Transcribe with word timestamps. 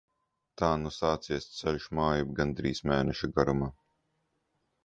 Tā 0.61 0.69
nu 0.83 0.91
sācies 0.95 1.45
ceļš 1.59 1.87
mājup 1.99 2.33
gandrīz 2.41 2.83
mēneša 2.93 3.33
garumā. 3.37 3.73